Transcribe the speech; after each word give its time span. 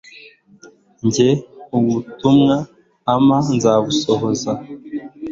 rye, 1.07 1.29
ubutumwa 1.77 2.55
ampa 3.13 3.37
nzabusohoza 3.55 4.51